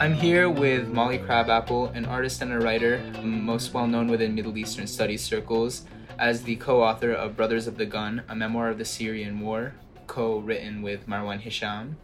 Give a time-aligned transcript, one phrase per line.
[0.00, 4.56] I'm here with Molly Crabapple, an artist and a writer, most well known within Middle
[4.56, 5.86] Eastern studies circles,
[6.20, 9.74] as the co author of Brothers of the Gun, a memoir of the Syrian War,
[10.06, 11.96] co written with Marwan Hisham.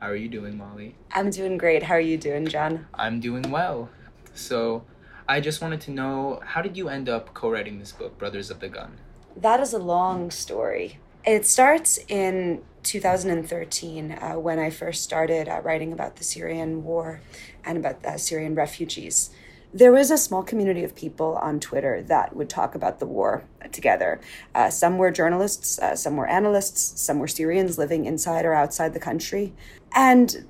[0.00, 0.94] How are you doing, Molly?
[1.12, 1.82] I'm doing great.
[1.82, 2.86] How are you doing, John?
[2.94, 3.90] I'm doing well.
[4.32, 4.84] So,
[5.28, 8.50] I just wanted to know how did you end up co writing this book, Brothers
[8.50, 8.96] of the Gun?
[9.36, 10.98] That is a long story.
[11.24, 17.20] It starts in 2013 uh, when I first started uh, writing about the Syrian war
[17.64, 19.30] and about the Syrian refugees.
[19.74, 23.44] There was a small community of people on Twitter that would talk about the war
[23.70, 24.18] together.
[24.54, 28.94] Uh, some were journalists, uh, some were analysts, some were Syrians living inside or outside
[28.94, 29.52] the country.
[29.94, 30.46] And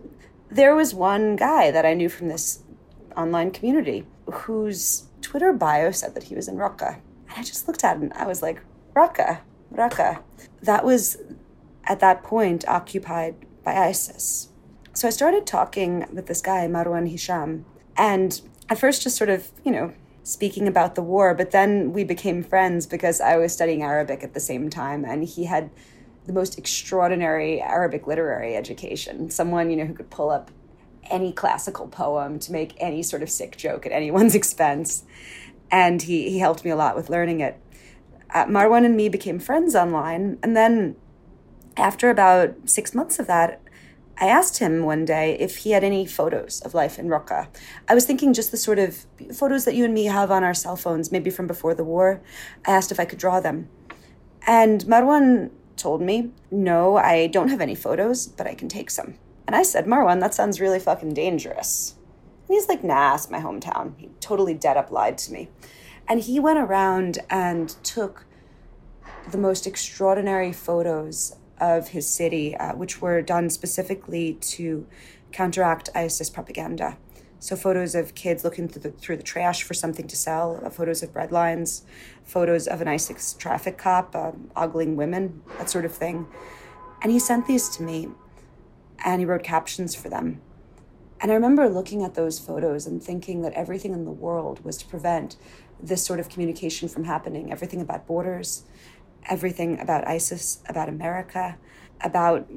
[0.48, 2.62] there was one guy that I knew from this
[3.16, 7.00] online community whose Twitter bio said that he was in Raqqa.
[7.28, 8.62] And I just looked at him I was like,
[8.94, 9.40] Raqqa,
[9.74, 10.22] Raqqa.
[10.62, 11.18] That was
[11.84, 14.48] at that point occupied by ISIS.
[14.92, 17.64] So I started talking with this guy, Marwan Hisham,
[17.96, 22.04] and at first just sort of, you know, speaking about the war, but then we
[22.04, 25.70] became friends because I was studying Arabic at the same time and he had
[26.26, 29.30] the most extraordinary Arabic literary education.
[29.30, 30.50] Someone, you know, who could pull up
[31.04, 35.04] any classical poem to make any sort of sick joke at anyone's expense.
[35.70, 37.58] And he, he helped me a lot with learning it.
[38.34, 40.38] Uh, Marwan and me became friends online.
[40.42, 40.96] And then
[41.76, 43.62] after about six months of that,
[44.20, 47.48] I asked him one day if he had any photos of life in Raqqa.
[47.88, 50.54] I was thinking just the sort of photos that you and me have on our
[50.54, 52.20] cell phones, maybe from before the war.
[52.66, 53.68] I asked if I could draw them.
[54.44, 59.14] And Marwan told me, No, I don't have any photos, but I can take some.
[59.46, 61.94] And I said, Marwan, that sounds really fucking dangerous.
[62.48, 63.92] And he's like, Nah, it's my hometown.
[63.98, 65.48] He totally dead up lied to me.
[66.08, 68.24] And he went around and took
[69.30, 74.86] the most extraordinary photos of his city, uh, which were done specifically to
[75.32, 76.96] counteract ISIS propaganda.
[77.40, 80.70] So photos of kids looking through the, through the trash for something to sell, uh,
[80.70, 81.84] photos of bread lines,
[82.24, 86.26] photos of an ISIS traffic cop um, ogling women, that sort of thing.
[87.02, 88.08] And he sent these to me,
[89.04, 90.40] and he wrote captions for them.
[91.20, 94.76] And I remember looking at those photos and thinking that everything in the world was
[94.78, 95.36] to prevent
[95.80, 97.52] this sort of communication from happening.
[97.52, 98.64] Everything about borders,
[99.28, 101.56] everything about ISIS, about America,
[102.00, 102.48] about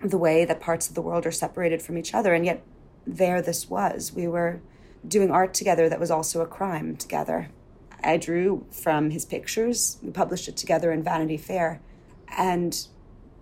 [0.00, 2.34] the way that parts of the world are separated from each other.
[2.34, 2.62] And yet,
[3.06, 4.12] there this was.
[4.12, 4.60] We were
[5.06, 7.50] doing art together that was also a crime together.
[8.04, 11.80] I drew from his pictures, we published it together in Vanity Fair.
[12.36, 12.86] And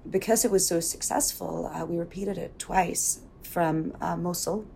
[0.09, 4.67] because it was so successful, uh, we repeated it twice from uh, Mosul,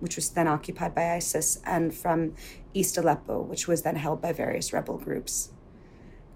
[0.00, 2.34] which was then occupied by ISIS, and from
[2.74, 5.52] East Aleppo, which was then held by various rebel groups.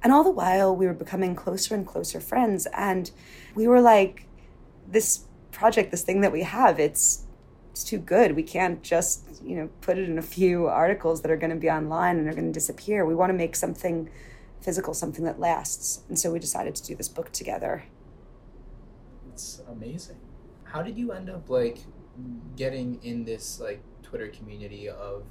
[0.02, 2.66] And all the while, we were becoming closer and closer friends.
[2.74, 3.10] And
[3.54, 4.26] we were like,
[4.86, 7.24] this project, this thing that we have, it's
[7.74, 8.36] it's too good.
[8.36, 11.56] We can't just, you know, put it in a few articles that are going to
[11.56, 13.04] be online and are going to disappear.
[13.04, 14.08] We want to make something
[14.60, 16.04] physical, something that lasts.
[16.08, 17.86] And so we decided to do this book together.
[19.32, 20.20] It's amazing.
[20.62, 21.78] How did you end up like
[22.56, 25.25] getting in this like Twitter community of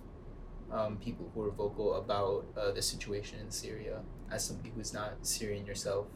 [0.72, 4.02] um, people who are vocal about uh, the situation in Syria
[4.32, 6.08] as somebody who's not Syrian yourself?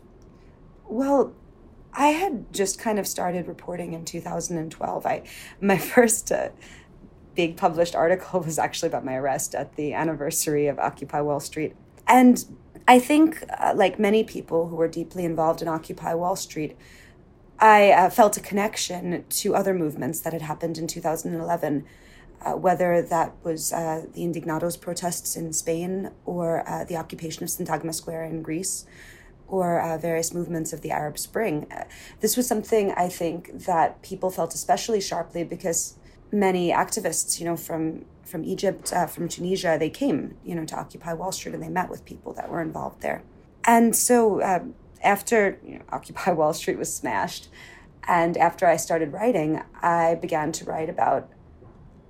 [0.88, 1.34] Well,
[1.94, 5.06] I had just kind of started reporting in 2012.
[5.06, 5.24] I
[5.62, 6.50] my first uh,
[7.36, 11.76] big published article was actually about my arrest at the anniversary of Occupy Wall Street.
[12.08, 12.44] And
[12.88, 16.78] I think, uh, like many people who were deeply involved in Occupy Wall Street,
[17.60, 21.86] I uh, felt a connection to other movements that had happened in 2011
[22.42, 27.50] uh, whether that was uh, the Indignados protests in Spain or uh, the occupation of
[27.50, 28.86] Syntagma Square in Greece
[29.48, 31.68] or uh, various movements of the Arab Spring.
[31.72, 31.86] Uh,
[32.20, 35.98] this was something I think that people felt especially sharply because
[36.32, 40.76] many activists, you know, from from Egypt, uh, from Tunisia, they came, you know, to
[40.76, 43.24] occupy Wall Street and they met with people that were involved there.
[43.64, 44.42] And so
[45.04, 47.50] after you know, Occupy Wall Street was smashed,
[48.08, 51.30] and after I started writing, I began to write about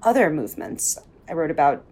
[0.04, 1.00] other movements.
[1.28, 1.84] I wrote about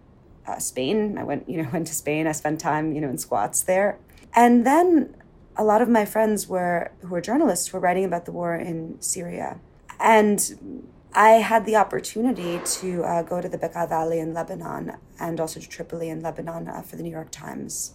[0.46, 1.18] uh, Spain.
[1.18, 2.26] I went, you know, went to Spain.
[2.26, 3.98] I spent time, you know, in squats there.
[4.34, 5.14] And then
[5.56, 9.00] a lot of my friends were who were journalists were writing about the war in
[9.00, 9.58] Syria,
[9.98, 10.84] and
[11.14, 15.60] I had the opportunity to uh, go to the Bekaa Valley in Lebanon and also
[15.60, 17.94] to Tripoli in Lebanon uh, for the New York Times,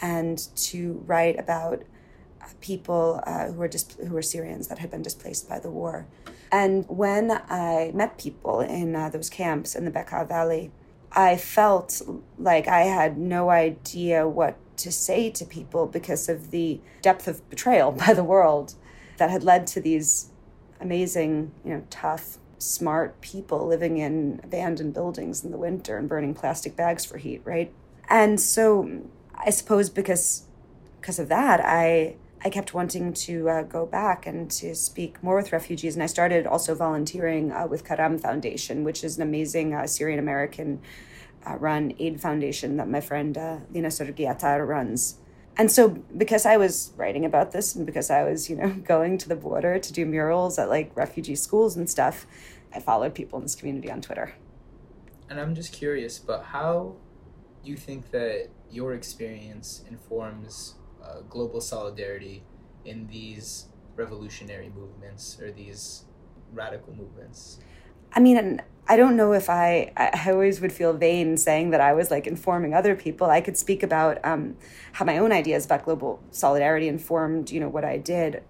[0.00, 1.82] and to write about
[2.60, 6.06] people uh, who were dis- who were Syrians that had been displaced by the war.
[6.52, 10.72] And when I met people in uh, those camps in the Bekaa Valley,
[11.12, 12.02] I felt
[12.38, 17.48] like I had no idea what to say to people because of the depth of
[17.50, 18.74] betrayal by the world
[19.18, 20.30] that had led to these
[20.80, 26.34] amazing, you know, tough smart people living in abandoned buildings in the winter and burning
[26.34, 27.72] plastic bags for heat, right?
[28.08, 29.02] And so
[29.34, 30.46] I suppose because
[31.00, 35.36] because of that, I I kept wanting to uh, go back and to speak more
[35.36, 39.74] with refugees, and I started also volunteering uh, with Karam Foundation, which is an amazing
[39.74, 40.80] uh, Syrian American
[41.46, 45.18] uh, run aid foundation that my friend uh, Lina Sergie Attar runs.
[45.58, 49.18] And so, because I was writing about this, and because I was, you know, going
[49.18, 52.26] to the border to do murals at like refugee schools and stuff,
[52.74, 54.32] I followed people in this community on Twitter.
[55.28, 56.96] And I'm just curious, but how
[57.62, 62.42] do you think that your experience informs uh, global solidarity
[62.84, 63.66] in these
[63.96, 66.04] revolutionary movements or these
[66.52, 67.60] radical movements?
[68.12, 71.92] I mean, I don't know if I, I always would feel vain saying that I
[71.92, 73.30] was like informing other people.
[73.30, 74.56] I could speak about um,
[74.92, 78.42] how my own ideas about global solidarity informed, you know, what I did.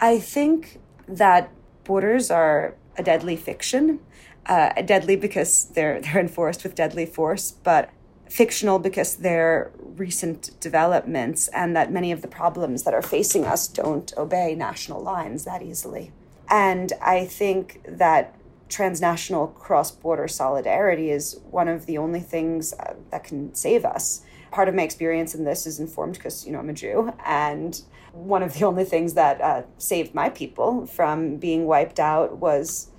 [0.00, 1.52] I think that
[1.84, 4.00] borders are a deadly fiction,
[4.46, 7.90] uh, deadly because they're they're enforced with deadly force, but
[8.30, 13.66] fictional because they're recent developments and that many of the problems that are facing us
[13.66, 16.12] don't obey national lines that easily.
[16.48, 18.34] And I think that
[18.68, 24.22] transnational cross border solidarity is one of the only things uh, that can save us.
[24.52, 27.12] Part of my experience in this is informed because, you know, I'm a Jew.
[27.26, 27.80] And
[28.12, 32.90] one of the only things that uh, saved my people from being wiped out was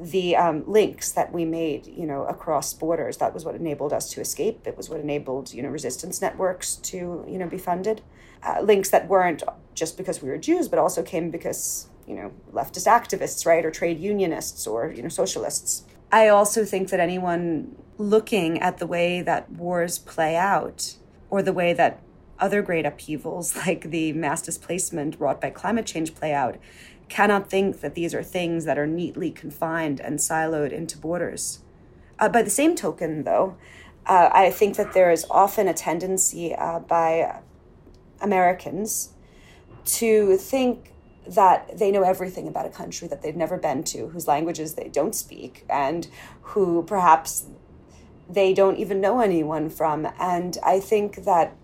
[0.00, 3.18] the um, links that we made, you know, across borders.
[3.18, 4.66] That was what enabled us to escape.
[4.66, 8.00] It was what enabled, you know, resistance networks to, you know, be funded.
[8.42, 9.42] Uh, links that weren't
[9.74, 13.70] just because we were Jews, but also came because, you know, leftist activists, right, or
[13.70, 15.84] trade unionists or, you know, socialists.
[16.10, 20.96] I also think that anyone looking at the way that wars play out
[21.28, 22.00] or the way that
[22.38, 26.56] other great upheavals like the mass displacement wrought by climate change play out
[27.10, 31.60] cannot think that these are things that are neatly confined and siloed into borders.
[32.18, 33.56] Uh, by the same token, though,
[34.06, 37.40] uh, I think that there is often a tendency uh, by
[38.20, 39.10] Americans
[39.84, 40.92] to think
[41.26, 44.88] that they know everything about a country that they've never been to, whose languages they
[44.88, 46.08] don't speak, and
[46.42, 47.46] who perhaps
[48.28, 50.08] they don't even know anyone from.
[50.18, 51.56] And I think that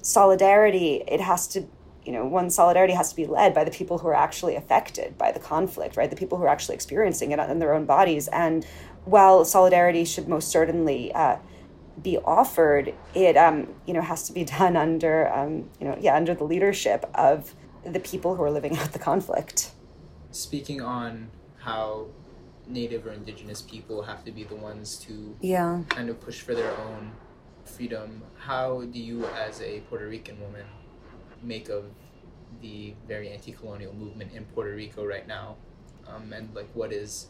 [0.00, 1.66] solidarity, it has to
[2.04, 5.16] you know, one solidarity has to be led by the people who are actually affected
[5.16, 6.10] by the conflict, right?
[6.10, 8.28] The people who are actually experiencing it in their own bodies.
[8.28, 8.64] And
[9.04, 11.36] while solidarity should most certainly uh,
[12.00, 16.16] be offered, it um, you know has to be done under um, you know yeah
[16.16, 17.54] under the leadership of
[17.84, 19.72] the people who are living out the conflict.
[20.30, 22.06] Speaking on how
[22.66, 26.54] native or indigenous people have to be the ones to yeah kind of push for
[26.54, 27.12] their own
[27.64, 30.64] freedom, how do you as a Puerto Rican woman
[31.42, 31.84] make of
[32.60, 35.56] the very anti-colonial movement in Puerto Rico right now,
[36.06, 37.28] um, and like what is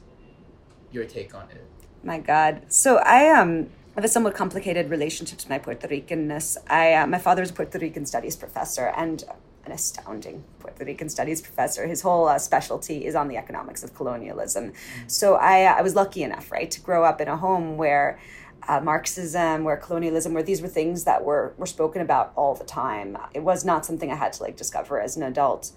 [0.90, 1.64] your take on it?
[2.02, 6.56] My God, so I um have a somewhat complicated relationship to my Puerto Ricanness.
[6.68, 9.24] I uh, my father is a Puerto Rican studies professor and
[9.64, 11.86] an astounding Puerto Rican studies professor.
[11.86, 14.70] His whole uh, specialty is on the economics of colonialism.
[14.70, 15.08] Mm-hmm.
[15.08, 18.18] So I uh, I was lucky enough, right, to grow up in a home where
[18.68, 22.64] uh, Marxism, where colonialism, where these were things that were were spoken about all the
[22.64, 23.16] time.
[23.34, 25.72] It was not something I had to like discover as an adult.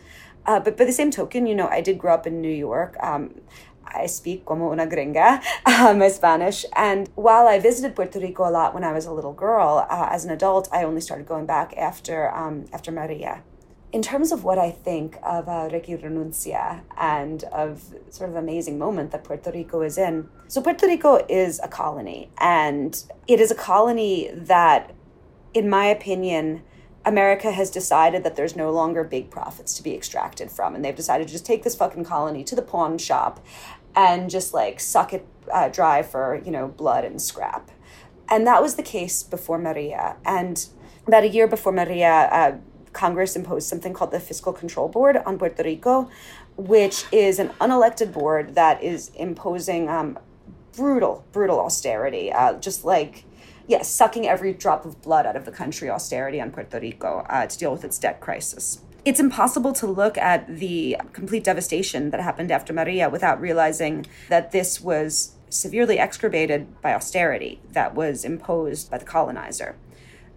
[0.45, 2.95] Uh, but by the same token, you know, I did grow up in New York.
[3.01, 3.41] Um,
[3.87, 6.65] I speak como una gringa, uh, my Spanish.
[6.75, 10.07] And while I visited Puerto Rico a lot when I was a little girl, uh,
[10.11, 13.43] as an adult, I only started going back after um, after Maria
[13.95, 18.77] in terms of what I think of uh, Ricky Renuncia and of sort of amazing
[18.77, 20.27] moment that Puerto Rico is in.
[20.49, 24.93] So Puerto Rico is a colony, and it is a colony that,
[25.53, 26.61] in my opinion,
[27.05, 30.93] America has decided that there's no longer big profits to be extracted from, and they've
[30.93, 33.39] decided to just take this fucking colony to the pawn shop
[33.95, 37.71] and just like suck it uh, dry for you know blood and scrap.
[38.27, 40.17] And that was the case before Maria.
[40.25, 40.67] And
[41.07, 42.57] about a year before Maria, uh,
[42.95, 46.09] Congress imposed something called the Fiscal Control Board on Puerto Rico,
[46.57, 50.17] which is an unelected board that is imposing um,
[50.75, 53.25] brutal, brutal austerity, uh, just like
[53.67, 57.25] yes, yeah, sucking every drop of blood out of the country austerity on Puerto Rico
[57.29, 58.81] uh, to deal with its debt crisis.
[59.03, 64.51] It's impossible to look at the complete devastation that happened after Maria without realizing that
[64.51, 69.75] this was severely excavated by austerity that was imposed by the colonizer.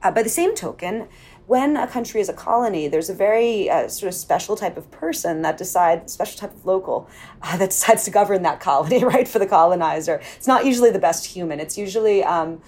[0.03, 1.09] Uh, by the same token,
[1.49, 4.91] when a country is a colony, there's a very uh, sort of special type of
[4.91, 7.09] person that decides, special type of local
[7.43, 10.21] uh, that decides to govern that colony, right, for the colonizer.
[10.37, 11.59] It's not usually the best human.
[11.59, 12.61] It's usually um,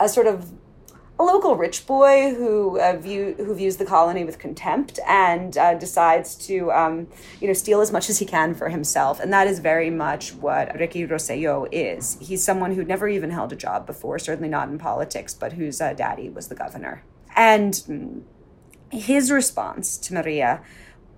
[0.00, 0.50] a sort of,
[1.18, 5.74] a local rich boy who uh, view who views the colony with contempt and uh,
[5.74, 7.06] decides to um,
[7.38, 10.32] you know steal as much as he can for himself, and that is very much
[10.32, 12.16] what Ricky Rosselló is.
[12.18, 15.82] He's someone who'd never even held a job before, certainly not in politics, but whose
[15.82, 17.04] uh, daddy was the governor,
[17.36, 18.24] and
[18.90, 20.62] his response to Maria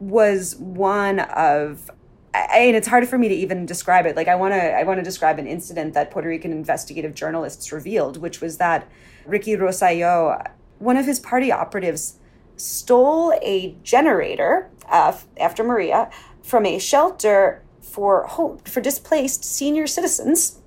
[0.00, 1.90] was one of
[2.34, 4.16] and it's hard for me to even describe it.
[4.16, 7.70] Like I want to, I want to describe an incident that Puerto Rican investigative journalists
[7.70, 8.88] revealed, which was that
[9.24, 10.44] Ricky Rosselló,
[10.78, 12.18] one of his party operatives,
[12.56, 16.10] stole a generator uh, after Maria
[16.42, 20.60] from a shelter for home for displaced senior citizens,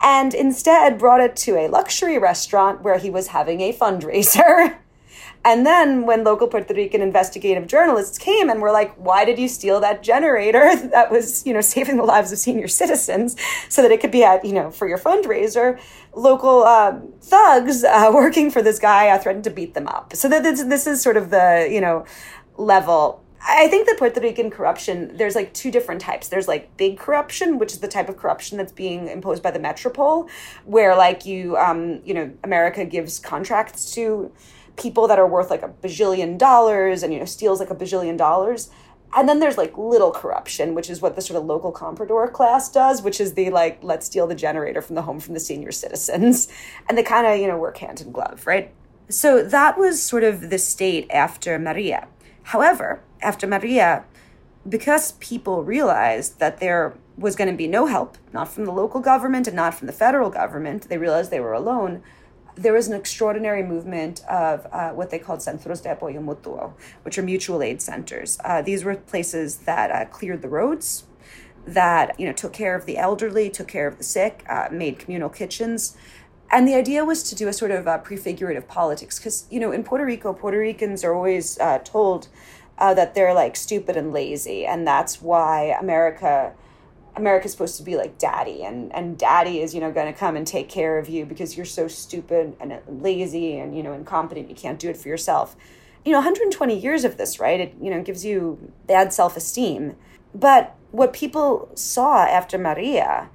[0.00, 4.76] and instead brought it to a luxury restaurant where he was having a fundraiser.
[5.42, 9.48] And then when local Puerto Rican investigative journalists came and were like, why did you
[9.48, 13.36] steal that generator that was, you know, saving the lives of senior citizens
[13.68, 15.80] so that it could be at, you know, for your fundraiser?
[16.14, 20.14] Local um, thugs uh, working for this guy uh, threatened to beat them up.
[20.14, 22.04] So that this, this is sort of the, you know,
[22.58, 26.28] level I think that Puerto Rican corruption, there's like two different types.
[26.28, 29.58] There's like big corruption, which is the type of corruption that's being imposed by the
[29.58, 30.28] metropole,
[30.64, 34.30] where like you, um, you know, America gives contracts to
[34.76, 38.16] people that are worth like a bajillion dollars and you know steals like a bajillion
[38.16, 38.70] dollars.
[39.14, 42.70] And then there's like little corruption which is what the sort of local comprador class
[42.70, 45.72] does which is the like let's steal the generator from the home from the senior
[45.72, 46.48] citizens.
[46.88, 48.72] And they kind of you know work hand in glove right?
[49.08, 52.06] So that was sort of the state after maria.
[52.44, 54.04] However after maria
[54.68, 59.00] because people realized that there was going to be no help not from the local
[59.00, 62.02] government and not from the federal government they realized they were alone
[62.60, 66.72] there was an extraordinary movement of uh, what they called centros de apoyo mutuo,
[67.02, 68.38] which are mutual aid centers.
[68.44, 71.04] Uh, these were places that uh, cleared the roads,
[71.66, 74.98] that you know took care of the elderly, took care of the sick, uh, made
[74.98, 75.96] communal kitchens.
[76.52, 79.72] And the idea was to do a sort of uh, prefigurative politics, because you know
[79.72, 81.58] in Puerto Rico, Puerto Ricans are always
[82.80, 86.52] uh, that they're like stupid and lazy, and that's why America
[87.16, 90.36] America's supposed to be like daddy and and daddy is you know going to come
[90.36, 94.48] and take care of you because you're so stupid and lazy and you know incompetent
[94.48, 95.56] you can't do it for yourself.
[96.04, 97.60] You know 120 years of this right?
[97.60, 99.96] It you know gives you bad self-esteem.
[100.34, 103.28] But what people saw after maria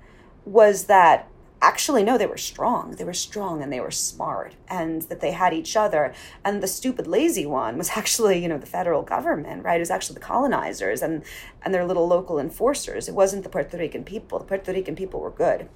[0.45, 1.29] was that
[1.65, 2.91] actually no they were strong.
[2.91, 6.13] They were strong and they were smart and that they had each other.
[6.43, 9.77] And the stupid lazy one was actually you know the federal government right?
[9.77, 11.23] It was actually the colonizers and
[11.63, 13.09] and their little local enforcers.
[13.09, 14.39] It wasn't the puerto rican people.
[14.39, 15.67] The puerto rican people were good.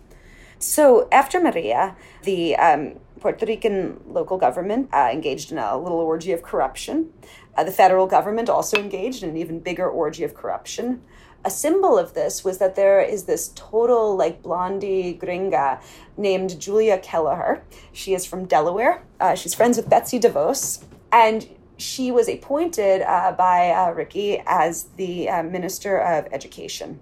[0.59, 6.31] So after maria the um, puerto rican local government uh, engaged in a little orgy
[6.31, 7.11] of corruption.
[7.57, 11.01] Uh, the federal government also engaged in an even bigger orgy of corruption
[11.45, 15.81] a symbol of this was that there is this total like blondie gringa
[16.17, 17.61] named Julia Keleher.
[17.93, 19.03] She is from Delaware.
[19.19, 24.89] Uh, she's friends with Betsy DeVos, and she was appointed uh, by uh, Ricky as
[24.97, 26.99] the uh, Minister of Education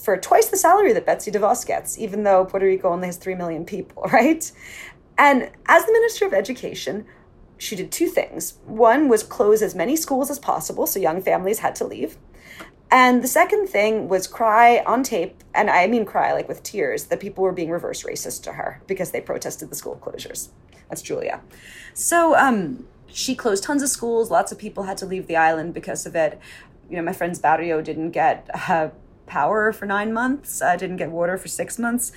[0.00, 3.34] for twice the salary that Betsy DeVos gets, even though Puerto Rico only has 3
[3.34, 4.50] million people, right?
[5.18, 7.04] And as the Minister of Education,
[7.58, 8.54] she did two things.
[8.64, 12.16] One was close as many schools as possible, so young families had to leave.
[12.90, 17.04] And the second thing was cry on tape, and I mean cry like with tears,
[17.04, 20.48] that people were being reverse racist to her because they protested the school closures.
[20.88, 21.40] That's Julia.
[21.94, 24.30] So um, she closed tons of schools.
[24.30, 26.40] Lots of people had to leave the island because of it.
[26.88, 28.88] You know, my friend's barrio didn't get uh,
[29.26, 32.10] power for nine months, uh, didn't get water for six months.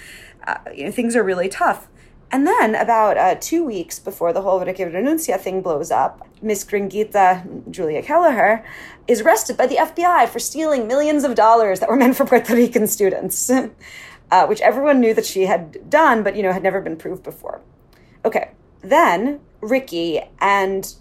[0.45, 1.87] Uh, you know, things are really tough.
[2.33, 6.63] And then, about uh, two weeks before the whole Ricky Renuncia thing blows up, Miss
[6.65, 8.63] Gringita Julia Keleher,
[9.07, 12.55] is arrested by the FBI for stealing millions of dollars that were meant for Puerto
[12.55, 13.51] Rican students,
[14.31, 17.21] uh, which everyone knew that she had done, but you know had never been proved
[17.21, 17.61] before.
[18.25, 18.49] Okay,
[18.81, 20.91] then Ricky and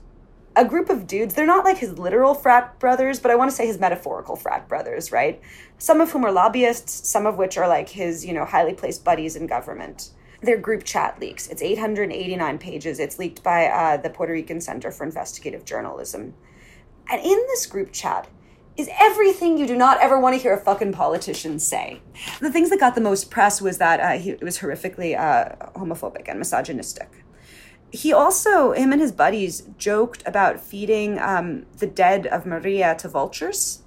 [0.55, 1.33] a group of dudes.
[1.33, 4.69] They're not like his literal frat brothers, but I want to say his metaphorical frat
[4.69, 5.41] brothers, right?
[5.79, 9.03] Some of whom are lobbyists, some of which are like his, you know, highly placed
[9.03, 10.11] buddies in government
[10.43, 11.49] their group chat leaks.
[11.49, 12.99] It's 889 pages.
[12.99, 16.35] It's leaked by uh, the Puerto Rican Center for Investigative Journalism.
[17.11, 18.29] And in this group chat
[18.77, 22.01] is everything you do not ever want to hear a fucking politician say.
[22.41, 26.29] The things that got the most press was that uh, he was horrifically uh, homophobic
[26.29, 27.11] and misogynistic.
[27.91, 33.09] He also, him and his buddies, joked about feeding um, the dead of Maria to
[33.09, 33.82] vultures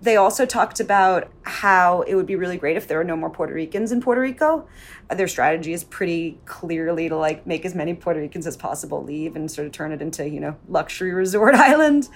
[0.00, 3.30] They also talked about how it would be really great if there were no more
[3.30, 4.68] Puerto Ricans in Puerto Rico.
[5.10, 9.34] Their strategy is pretty clearly to like make as many Puerto Ricans as possible leave
[9.34, 12.08] and sort of turn it into, you know, luxury resort island.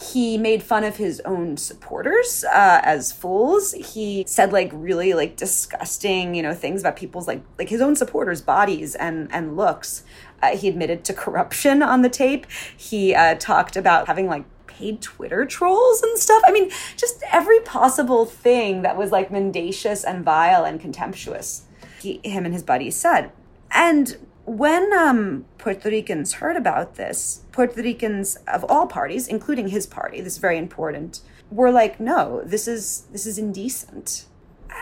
[0.00, 3.72] He made fun of his own supporters uh, as fools.
[3.72, 7.94] He said like really like disgusting, you know, things about people's like like his own
[7.94, 10.02] supporters' bodies and and looks.
[10.40, 12.46] Uh, he admitted to corruption on the tape.
[12.76, 14.44] He uh, talked about having like
[14.78, 16.42] paid Twitter trolls and stuff.
[16.46, 21.64] I mean, just every possible thing that was like mendacious and vile and contemptuous.
[22.00, 23.32] He, him and his buddies said.
[23.72, 29.86] And when um, Puerto Ricans heard about this, Puerto Ricans of all parties, including his
[29.86, 31.20] party, this is very important,
[31.50, 34.26] were like, "No, this is this is indecent."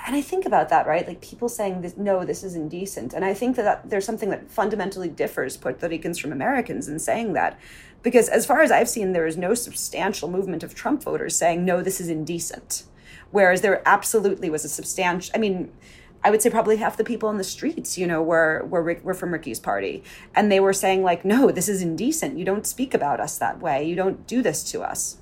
[0.07, 1.07] And I think about that, right?
[1.07, 4.31] Like people saying, this, "No, this is indecent," and I think that, that there's something
[4.31, 7.59] that fundamentally differs Puerto Ricans from Americans in saying that,
[8.03, 11.65] because as far as I've seen, there is no substantial movement of Trump voters saying,
[11.65, 12.85] "No, this is indecent,"
[13.31, 15.33] whereas there absolutely was a substantial.
[15.35, 15.71] I mean
[16.27, 19.15] I would say probably half the people in the streets, you know, were were were
[19.15, 20.03] from Ricky's party,
[20.35, 22.37] and they were saying like, "No, this is indecent.
[22.37, 23.85] You don't speak about us that way.
[23.85, 25.19] You don't do this to us."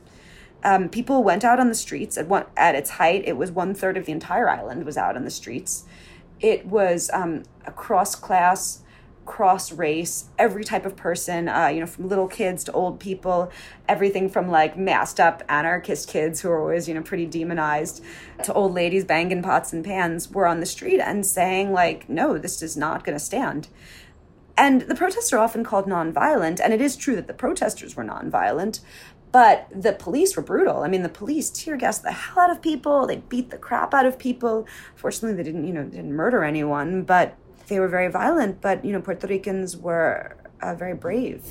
[0.65, 3.23] Um, people went out on the streets at one at its height.
[3.27, 5.85] It was one third of the entire island was out on the streets.
[6.41, 8.83] It was um, a cross class
[9.25, 13.51] cross race, every type of person, uh, you know, from little kids to old people,
[13.89, 18.03] everything from like masked up anarchist kids who are always, you know, pretty demonized
[18.43, 22.39] to old ladies banging pots and pans were on the street and saying, like, no,
[22.39, 23.69] this is not going to stand.
[24.57, 28.05] And the protests are often called nonviolent, and it is true that the protesters were
[28.05, 28.81] nonviolent,
[29.35, 30.85] but the police were brutal.
[30.85, 33.05] I mean, the police tear gassed the hell out of people.
[33.09, 34.65] They beat the crap out of people.
[34.95, 37.37] Fortunately, they didn't, you know, didn't murder anyone, but
[37.67, 41.43] they were very violent, but you know, Puerto Ricans were uh, very brave,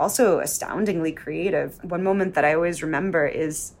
[0.00, 1.78] also astoundingly creative.
[1.84, 3.74] One moment that I always remember is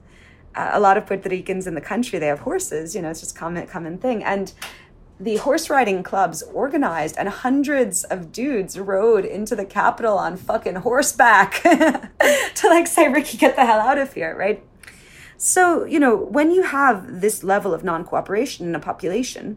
[0.54, 2.94] uh, a lot of Puerto Ricans in the country they have horses.
[2.94, 4.52] You know, it's just common common thing, and
[5.22, 10.76] the horse riding clubs organized and hundreds of dudes rode into the capital on fucking
[10.76, 11.62] horseback
[12.54, 14.64] to like say ricky get the hell out of here right
[15.36, 19.56] so you know when you have this level of non-cooperation in a population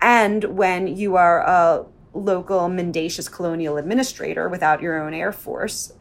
[0.00, 5.92] and when you are a local mendacious colonial administrator without your own air force,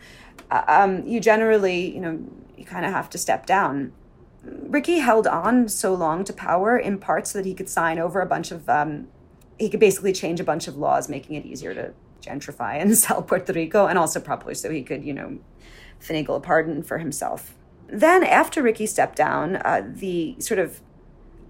[0.52, 2.20] uh, um, you generally, you know,
[2.58, 3.92] you kind of have to step down.
[4.48, 8.22] Ricky held on so long to power in part so that he could sign over
[8.22, 9.08] a bunch of, um,
[9.60, 13.22] he could basically change a bunch of laws making it easier to gentrify and sell
[13.22, 15.40] Puerto Rico, and also probably so he could, you know,
[16.02, 17.56] finagle a pardon for himself.
[17.88, 20.82] Then, after Ricky stepped down, uh, the sort of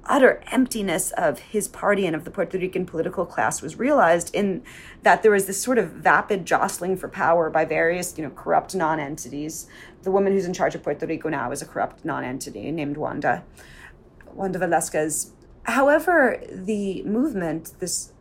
[0.07, 4.63] utter emptiness of his party and of the Puerto Rican political class was realized in
[5.03, 8.73] that there was this sort of vapid jostling for power by various, you know, corrupt
[8.73, 9.67] non-entities.
[10.03, 13.43] The woman who's in charge of Puerto Rico now is a corrupt non-entity named Wanda,
[14.33, 15.33] Wanda Velasquez.
[15.63, 18.13] However, the movement, this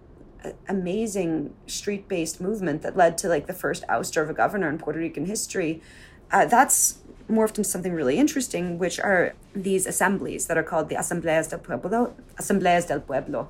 [0.68, 4.98] amazing street-based movement that led to like the first ouster of a governor in Puerto
[4.98, 5.82] Rican history,
[6.30, 10.94] uh, that's morphed into something really interesting, which are these assemblies that are called the
[10.94, 13.48] Asambleas del Pueblo, Asambleas del Pueblo,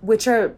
[0.00, 0.54] which are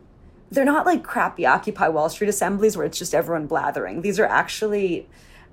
[0.50, 4.02] they're not like crappy Occupy Wall Street assemblies where it's just everyone blathering.
[4.02, 5.06] These are actually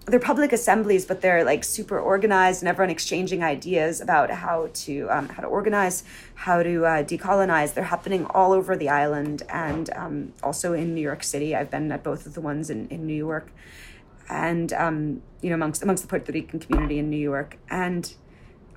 [0.06, 5.08] they're public assemblies, but they're like super organized and everyone exchanging ideas about how to
[5.10, 6.04] um, how to organize,
[6.36, 7.74] how to uh, decolonize.
[7.74, 11.56] They're happening all over the island and um, also in New York City.
[11.56, 13.52] I've been at both of the ones in, in New York
[14.30, 17.58] and um, you know amongst amongst the Puerto Rican community in New York.
[17.70, 18.14] And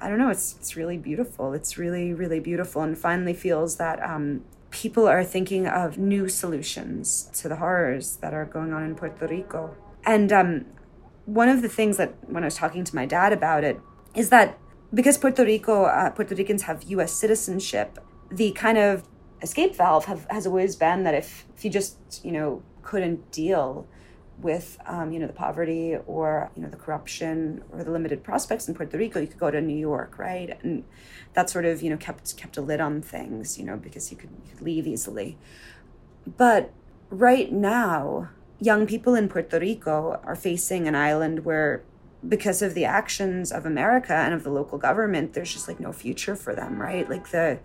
[0.01, 1.53] I don't know, it's it's really beautiful.
[1.53, 7.31] It's really really beautiful, and finally feels that um, people are thinking of new solutions
[7.35, 9.77] to the horrors that are going on in Puerto Rico.
[10.05, 10.65] And um,
[11.27, 13.79] one of the things that when I was talking to my dad about it
[14.17, 14.59] is that
[14.93, 17.13] because Puerto Rico uh, Puerto Ricans have U.S.
[17.13, 17.99] citizenship,
[18.31, 19.05] the kind of
[19.43, 23.87] escape valve have, has always been that if if you just you know couldn't deal
[24.41, 28.69] with um, you know the poverty or you know the corruption or the limited prospects
[28.69, 30.59] in Puerto Rico, you could go to New York, right?
[30.63, 30.85] And
[31.35, 34.17] that sort of you know kept kept a lid on things, you know, because you
[34.17, 35.37] could, you could leave easily.
[36.37, 36.73] But
[37.11, 41.83] right now, young people in Puerto Rico are facing an island where
[42.27, 45.93] because of the actions of America and of the local government, there's just like no
[45.93, 47.09] future for them, right?
[47.09, 47.59] Like the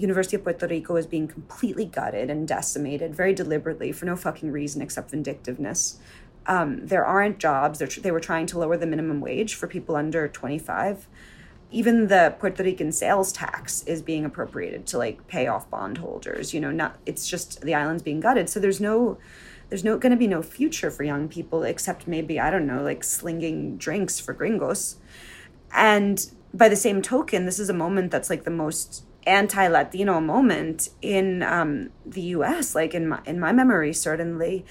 [0.00, 4.50] University of Puerto Rico is being completely gutted and decimated very deliberately for no fucking
[4.50, 5.98] reason except vindictiveness.
[6.46, 7.82] Um, there aren't jobs.
[7.86, 11.06] Tr- they were trying to lower the minimum wage for people under 25.
[11.70, 16.54] Even the Puerto Rican sales tax is being appropriated to like pay off bondholders.
[16.54, 18.48] You know, not it's just the island's being gutted.
[18.48, 19.18] So there's no
[19.68, 22.82] there's no going to be no future for young people except maybe I don't know
[22.82, 24.96] like slinging drinks for gringos.
[25.72, 30.88] And by the same token, this is a moment that's like the most anti-Latino moment
[31.02, 32.74] in um, the U.S.
[32.74, 34.64] Like in my in my memory, certainly,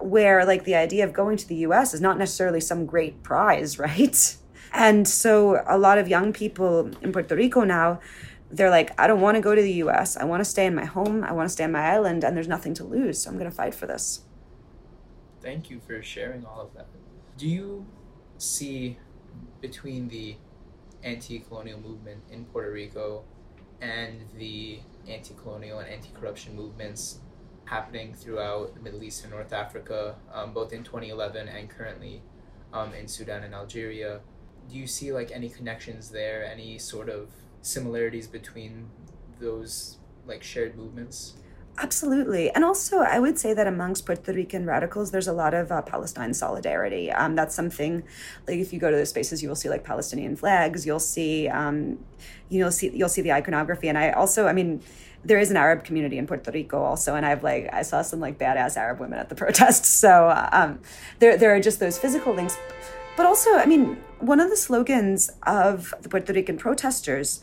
[0.00, 1.94] where like the idea of going to the U.S.
[1.94, 4.36] is not necessarily some great prize, right?
[4.72, 8.00] And so a lot of young people in Puerto Rico now,
[8.50, 10.16] they're like, I don't want to go to the U.S.
[10.16, 11.24] I want to stay in my home.
[11.24, 13.22] I want to stay on my island, and there's nothing to lose.
[13.22, 14.22] So I'm going to fight for this.
[15.42, 16.86] Thank you for sharing all of that.
[17.36, 17.86] Do you
[18.38, 18.98] see
[19.60, 20.36] between the
[21.02, 23.24] anti-colonial movement in Puerto Rico
[23.80, 27.20] and the anti-colonial and anti-corruption movements
[27.64, 32.22] happening throughout the Middle East and North Africa, um, both in 2011 and currently
[32.72, 34.20] um, in Sudan and Algeria.
[34.68, 36.44] Do you see like any connections there?
[36.44, 37.30] Any sort of
[37.62, 38.88] similarities between
[39.40, 41.34] those like shared movements?
[41.78, 42.50] Absolutely.
[42.50, 45.80] And also, I would say that amongst Puerto Rican radicals, there's a lot of uh,
[45.82, 47.10] Palestine solidarity.
[47.10, 48.02] Um, that's something,
[48.46, 50.84] like if you go to those spaces, you will see like Palestinian flags.
[50.84, 51.98] You'll see, um,
[52.50, 53.88] you'll see, you'll see the iconography.
[53.88, 54.82] And I also, I mean,
[55.24, 58.20] there is an Arab community in Puerto Rico also, and I've like I saw some
[58.20, 59.88] like badass Arab women at the protests.
[59.88, 60.80] So um,
[61.18, 62.56] there there are just those physical links,
[63.16, 67.42] but also, I mean, one of the slogans of the Puerto Rican protesters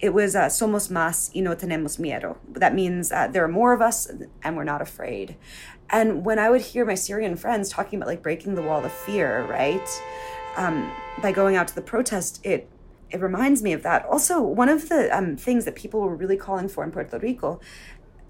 [0.00, 2.36] it was uh, somos más y no tenemos miedo.
[2.52, 4.10] That means uh, there are more of us
[4.42, 5.36] and we're not afraid.
[5.88, 8.92] And when I would hear my Syrian friends talking about like breaking the wall of
[8.92, 9.88] fear, right,
[10.56, 10.90] um,
[11.22, 12.68] by going out to the protest, it
[13.08, 14.04] it reminds me of that.
[14.06, 17.60] Also, one of the um, things that people were really calling for in Puerto Rico,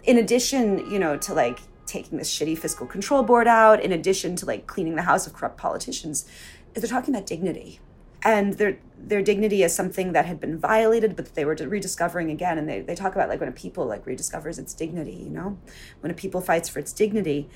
[0.04, 4.36] in addition, you know, to like taking this shitty fiscal control board out, in addition
[4.36, 6.26] to like cleaning the house of corrupt politicians,
[6.74, 7.80] is they're talking about dignity
[8.22, 12.58] and their their dignity as something that had been violated but they were rediscovering again
[12.58, 15.58] and they, they talk about like when a people like rediscovers its dignity you know
[16.00, 17.48] when a people fights for its dignity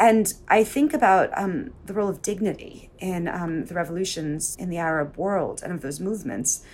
[0.00, 4.78] and i think about um, the role of dignity in um, the revolutions in the
[4.78, 6.64] arab world and of those movements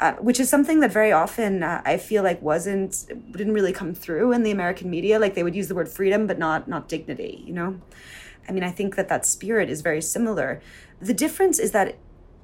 [0.00, 3.94] uh, which is something that very often uh, I feel like wasn't didn't really come
[3.94, 5.20] through in the American media.
[5.20, 7.44] Like they would use the word freedom, but not not dignity.
[7.46, 7.80] You know,
[8.48, 10.60] I mean, I think that that spirit is very similar.
[11.00, 11.96] The difference is that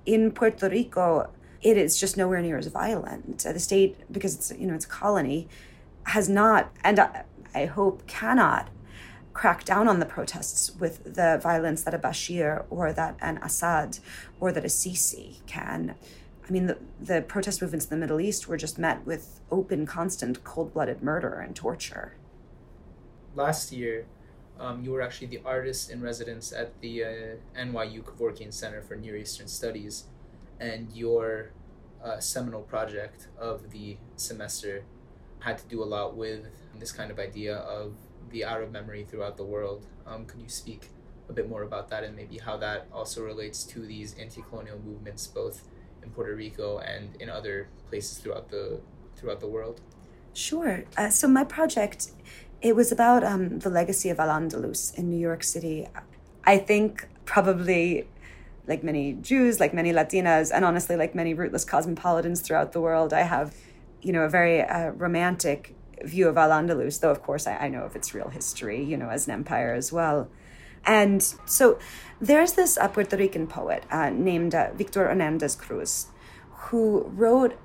[0.07, 1.31] in Puerto Rico,
[1.63, 3.39] it is just nowhere near as violent.
[3.39, 5.49] The state, because it's you know it's a colony,
[6.05, 8.69] has not, and I, I hope cannot,
[9.33, 13.99] crack down on the protests with the violence that a Bashir or that an Assad
[14.41, 15.95] or that a Sisi can.
[16.49, 19.87] I mean, the, the protest movements in the Middle East were just met with open,
[19.87, 22.15] constant, cold blooded murder and torture.
[23.37, 24.07] Last year,
[24.61, 27.09] um, you were actually the artist in residence at the uh,
[27.59, 30.05] NYU Kevorkian Center for Near Eastern Studies,
[30.61, 31.51] and your
[32.05, 34.85] uh, seminal project of the semester
[35.41, 36.47] had to do a lot with
[36.79, 37.95] this kind of idea of
[38.31, 39.87] the Arab memory throughout the world.
[40.07, 40.89] Um, can you speak
[41.29, 45.27] a bit more about that and maybe how that also relates to these anti-colonial movements,
[45.27, 45.69] both
[46.03, 48.81] in Puerto Rico and in other places throughout the
[49.17, 49.81] throughout the world?
[50.33, 50.85] Sure.
[50.97, 52.13] Uh, so my project
[52.63, 55.87] it was about um, the legacy of Al Andalus in New York City.
[56.45, 58.07] I think probably
[58.67, 63.13] like many Jews, like many Latinas, and honestly, like many rootless cosmopolitans throughout the world,
[63.13, 63.55] I have,
[64.03, 67.69] you know, a very uh, romantic view of Al Andalus, though, of course, I, I,
[67.69, 70.29] know of its real history, you know, as an empire as well.
[70.85, 71.79] And so
[72.21, 76.07] there's this Puerto Rican poet uh, named uh, Victor Hernandez Cruz
[76.69, 77.59] who wrote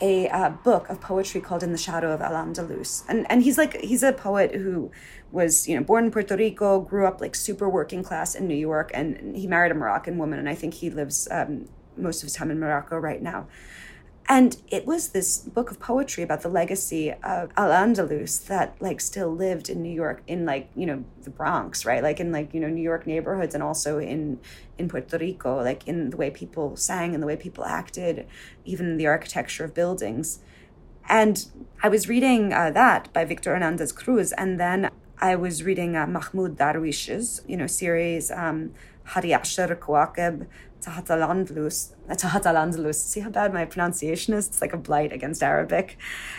[0.00, 3.04] a uh, book of poetry called In the Shadow of Al Andalus.
[3.08, 4.90] And, and he's like, he's a poet who
[5.30, 8.56] was, you know, born in Puerto Rico, grew up like super working class in New
[8.56, 10.38] York, and he married a Moroccan woman.
[10.38, 13.46] And I think he lives um, most of his time in Morocco right now.
[14.30, 19.00] And it was this book of poetry about the legacy of Al Andalus that like
[19.00, 22.00] still lived in New York, in like, you know, the Bronx, right?
[22.00, 24.38] Like in like, you know, New York neighborhoods and also in
[24.78, 28.24] in Puerto Rico, like in the way people sang and the way people acted,
[28.64, 30.38] even the architecture of buildings.
[31.08, 31.44] And
[31.82, 36.06] I was reading uh, that by Victor Hernandez Cruz, and then I was reading uh,
[36.06, 38.74] Mahmoud Darwish's, you know, series, um,
[39.06, 39.74] Hadi Ashar
[40.80, 41.92] Tahat al Andalus.
[42.08, 42.94] Tahat al Andalus.
[42.94, 44.48] See how bad my pronunciation is?
[44.48, 45.98] It's like a blight against Arabic.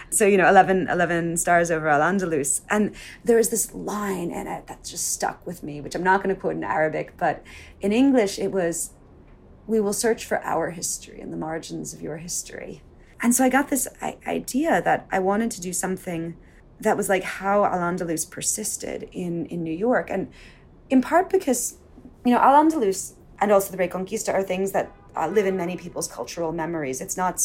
[0.09, 2.61] So, you know, 11, 11 stars over Al Andalus.
[2.69, 6.23] And there is this line in it that just stuck with me, which I'm not
[6.23, 7.43] going to quote in Arabic, but
[7.81, 8.93] in English it was,
[9.67, 12.81] We will search for our history in the margins of your history.
[13.21, 13.87] And so I got this
[14.25, 16.35] idea that I wanted to do something
[16.79, 20.09] that was like how Al Andalus persisted in, in New York.
[20.09, 20.31] And
[20.89, 21.77] in part because,
[22.25, 25.75] you know, Al Andalus and also the Reconquista are things that uh, live in many
[25.75, 27.01] people's cultural memories.
[27.01, 27.35] It's not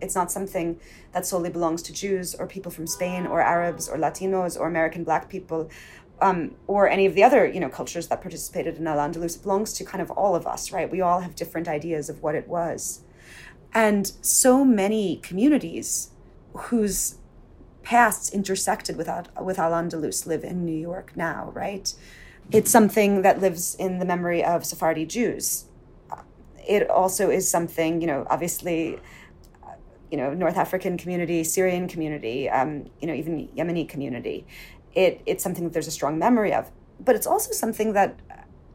[0.00, 0.78] it's not something
[1.12, 5.02] that solely belongs to Jews or people from Spain or Arabs or Latinos or American
[5.02, 5.70] Black people.
[6.18, 9.36] Um, or any of the other, you know, cultures that participated in Al Andalus.
[9.36, 10.90] It belongs to kind of all of us, right?
[10.90, 13.02] We all have different ideas of what it was.
[13.74, 16.12] And so many communities
[16.54, 17.18] whose
[17.82, 19.10] pasts intersected with,
[19.42, 21.92] with Al Andalus live in New York now, right?
[22.52, 25.66] It's something that lives in the memory of Sephardi Jews.
[26.66, 28.98] It also is something, you know, obviously,
[30.10, 34.46] you know, North African community, Syrian community, um, you know, even Yemeni community.
[34.94, 36.70] It, it's something that there's a strong memory of.
[37.00, 38.18] But it's also something that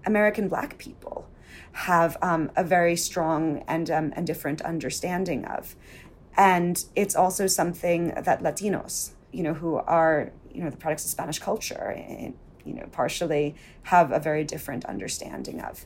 [0.06, 1.28] American Black people
[1.74, 5.76] have um, a very strong and um, and different understanding of,
[6.36, 11.12] and it's also something that Latinos, you know, who are you know the products of
[11.12, 12.32] Spanish culture, eh,
[12.66, 15.86] you know, partially have a very different understanding of.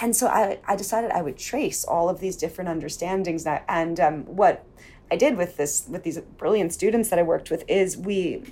[0.00, 3.98] And so I, I decided I would trace all of these different understandings that, and
[3.98, 4.64] um, what
[5.10, 8.44] I did with this with these brilliant students that I worked with is we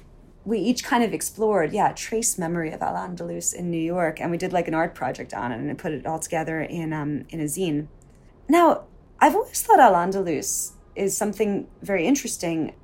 [0.44, 4.30] we each kind of explored, yeah, trace memory of Al Andalus in New York, and
[4.30, 7.24] we did like an art project on it and put it all together in um,
[7.28, 7.86] in a zine.
[8.48, 8.84] Now,
[9.20, 12.74] I've always thought Al Andalus is something very interesting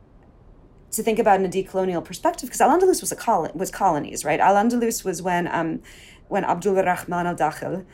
[0.97, 4.25] to think about in a decolonial perspective because Al Andalus was a col- was colonies,
[4.25, 4.41] right?
[4.41, 5.83] Al Andalus was when um,
[6.29, 7.85] when Abdul Rahman al Dakhil,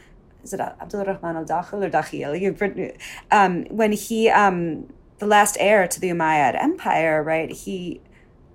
[0.43, 2.97] is it Abdul Rahman al Dakhil or Dakhil?
[3.31, 7.51] Um, when he um, the last heir to the Umayyad Empire, right?
[7.51, 8.01] He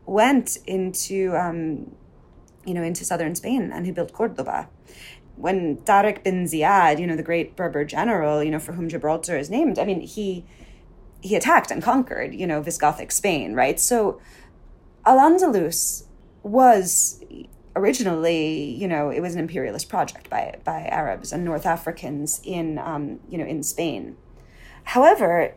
[0.05, 1.95] went into um,
[2.65, 4.69] you know into southern Spain and he built Cordoba.
[5.37, 9.37] When Tariq bin Ziyad, you know the great Berber general, you know for whom Gibraltar
[9.37, 10.45] is named, I mean he
[11.25, 13.79] he attacked and conquered you know Visigothic Spain, right?
[13.79, 14.19] So
[15.05, 16.03] Al Andalus
[16.43, 17.23] was
[17.75, 22.77] originally, you know, it was an imperialist project by by Arabs and North Africans in
[22.77, 24.17] um, you know in Spain.
[24.85, 25.55] However,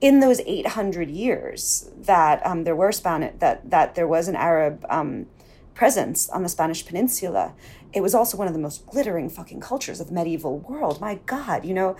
[0.00, 4.84] in those 800 years that um, there were Spanish that that there was an Arab
[4.88, 5.26] um,
[5.74, 7.54] presence on the Spanish Peninsula,
[7.92, 11.00] it was also one of the most glittering fucking cultures of the medieval world.
[11.00, 11.96] My God, you know,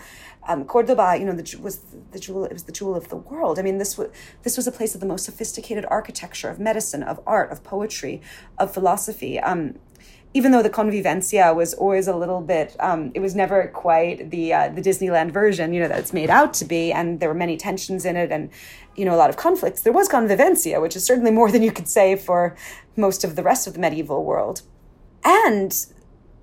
[0.47, 2.45] um, Cordoba, you know, the, was the jewel.
[2.45, 3.59] It was the jewel of the world.
[3.59, 4.09] I mean, this was
[4.43, 8.21] this was a place of the most sophisticated architecture, of medicine, of art, of poetry,
[8.57, 9.39] of philosophy.
[9.39, 9.75] Um,
[10.33, 14.53] even though the convivencia was always a little bit, um, it was never quite the
[14.53, 17.35] uh, the Disneyland version, you know, that it's made out to be, and there were
[17.35, 18.49] many tensions in it, and
[18.95, 19.81] you know, a lot of conflicts.
[19.81, 22.55] There was convivencia, which is certainly more than you could say for
[22.95, 24.61] most of the rest of the medieval world,
[25.23, 25.85] and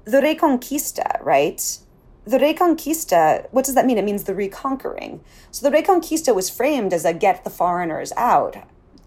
[0.05, 1.79] the Reconquista, right?
[2.25, 3.99] The Reconquista, what does that mean?
[3.99, 5.21] It means the reconquering.
[5.51, 8.57] So the Reconquista was framed as a get the foreigners out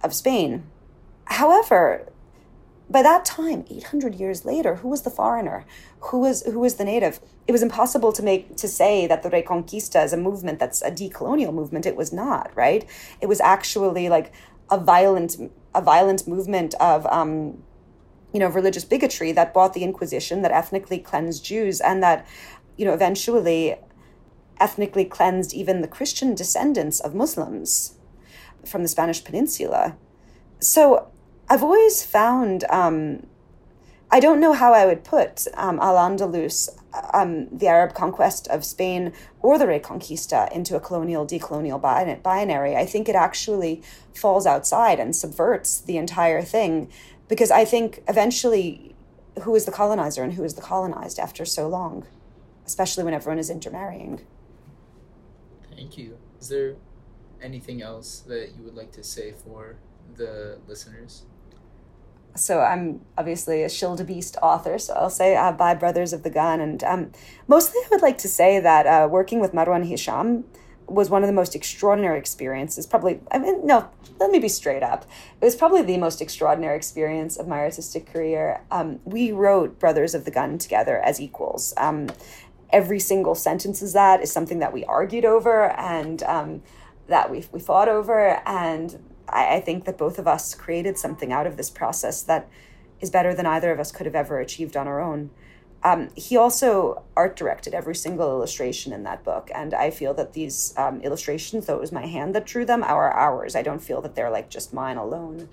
[0.04, 0.64] of Spain.
[1.26, 2.12] However,
[2.92, 5.66] by that time 800 years later who was the foreigner
[6.02, 9.30] who was who was the native it was impossible to make to say that the
[9.30, 12.86] reconquista is a movement that's a decolonial movement it was not right
[13.22, 14.34] it was actually like
[14.70, 15.38] a violent
[15.74, 17.64] a violent movement of um
[18.34, 22.26] you know religious bigotry that bought the inquisition that ethnically cleansed jews and that
[22.78, 23.76] you know eventually
[24.60, 27.96] ethnically cleansed even the christian descendants of muslims
[28.66, 29.96] from the spanish peninsula
[30.60, 31.12] so
[31.52, 33.28] I've always found um,
[34.10, 36.70] I don't know how I would put um, Al Andalus,
[37.14, 41.82] um, the Arab conquest of Spain, or the Reconquista into a colonial decolonial
[42.24, 42.76] binary.
[42.78, 43.82] I think it actually
[44.14, 46.90] falls outside and subverts the entire thing
[47.32, 48.94] because I think eventually
[49.44, 52.06] who is the colonizer and who is the colonized after so long,
[52.66, 54.20] especially when everyone is intermarrying.
[55.74, 56.18] Thank you.
[56.42, 56.76] Is there
[57.42, 59.78] anything else that you would like to say for
[60.18, 61.24] the listeners?
[62.36, 66.60] so I'm obviously a Beast author, so I'll say uh, buy Brothers of the Gun.
[66.62, 67.12] And um,
[67.48, 70.46] mostly I would like to say that uh, working with Marwan Hisham
[70.92, 72.86] was one of the most extraordinary experiences.
[72.86, 75.06] Probably, I mean, no, let me be straight up.
[75.40, 78.62] It was probably the most extraordinary experience of my artistic career.
[78.72, 81.74] Um, we wrote Brothers of the Gun together as equals.
[81.78, 82.10] Um,
[82.72, 86.62] every single sentence is that is something that we argued over and um,
[87.08, 88.42] that we, we fought over.
[88.46, 92.50] And I, I think that both of us created something out of this process that
[93.00, 95.32] is better than either of us could have ever achieved on our own.
[95.84, 100.34] Um, he also art directed every single illustration in that book, and I feel that
[100.34, 103.56] these um, illustrations, though it was my hand that drew them, are ours.
[103.56, 105.50] I don't feel that they're like just mine alone.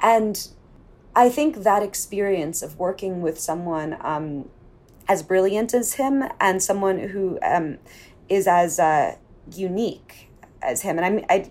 [0.00, 0.48] And
[1.16, 4.50] I think that experience of working with someone um,
[5.08, 7.78] as brilliant as him and someone who um,
[8.28, 9.16] is as uh,
[9.54, 10.28] unique
[10.60, 11.50] as him, and I'm I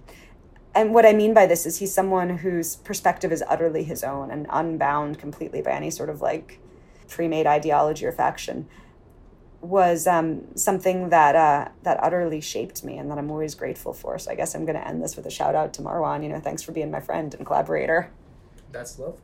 [0.73, 4.31] and what I mean by this is he's someone whose perspective is utterly his own
[4.31, 6.59] and unbound completely by any sort of like
[7.11, 8.67] pre-made ideology or faction
[9.59, 14.17] was um, something that uh, that utterly shaped me and that I'm always grateful for.
[14.17, 16.23] So I guess I'm going to end this with a shout out to Marwan.
[16.23, 18.09] You know, thanks for being my friend and collaborator.
[18.71, 19.21] That's lovely.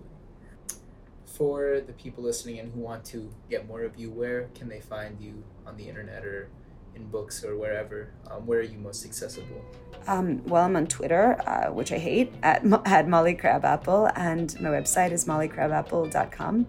[1.26, 4.82] For the people listening and who want to get more of you, where can they
[4.82, 6.50] find you on the internet or
[6.96, 9.64] in books or wherever, um, where are you most accessible?
[10.08, 14.70] Um, well, I'm on Twitter, uh, which I hate, at, at Molly Crabapple, and my
[14.70, 16.66] website is mollycrabapple.com.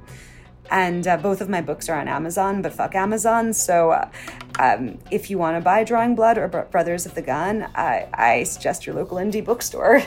[0.71, 3.53] And uh, both of my books are on Amazon, but fuck Amazon.
[3.53, 4.11] So uh,
[4.59, 8.43] um, if you want to buy Drawing Blood or Brothers of the Gun, I, I
[8.43, 10.03] suggest your local indie bookstore.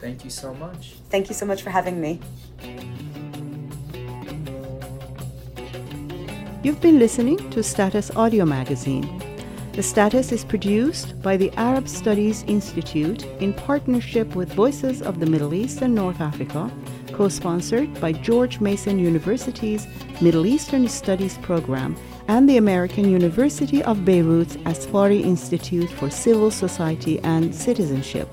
[0.00, 0.94] Thank you so much.
[1.08, 2.20] Thank you so much for having me.
[6.62, 9.22] You've been listening to Status Audio Magazine.
[9.72, 15.26] The Status is produced by the Arab Studies Institute in partnership with Voices of the
[15.26, 16.70] Middle East and North Africa,
[17.14, 19.86] co sponsored by George Mason University's
[20.20, 21.96] Middle Eastern Studies program
[22.28, 28.28] and the American University of Beirut's Asfari Institute for Civil Society and Citizenship.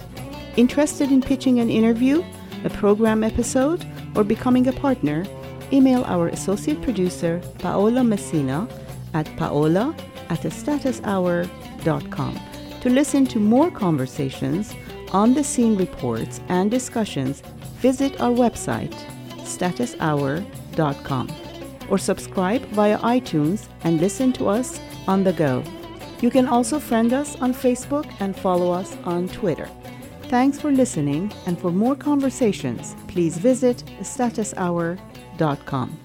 [0.57, 2.23] Interested in pitching an interview,
[2.63, 5.25] a program episode, or becoming a partner?
[5.73, 8.67] email our associate producer, Paola Messina,
[9.13, 9.95] at paola
[10.29, 12.39] at statushour.com
[12.81, 14.73] to listen to more conversations,
[15.11, 17.43] on the scene reports, and discussions.
[17.81, 18.93] Visit our website,
[19.39, 21.29] statushour.com,
[21.89, 25.63] or subscribe via iTunes and listen to us on the go.
[26.21, 29.67] You can also friend us on Facebook and follow us on Twitter.
[30.29, 35.97] Thanks for listening, and for more conversations, please visit statushour.com.